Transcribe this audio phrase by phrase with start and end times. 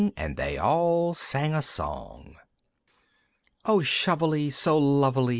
[0.17, 2.29] And they all sang a song!
[2.33, 2.35] II.
[3.65, 5.29] "O Shovely so lovely!"